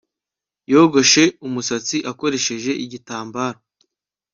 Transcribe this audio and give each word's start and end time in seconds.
Yogoshe 0.71 1.23
umusatsi 1.47 1.97
akoresheje 2.11 2.71
igitambaro 2.83 3.59